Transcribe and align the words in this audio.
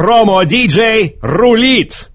Промо-диджей 0.00 1.18
рулит! 1.20 2.08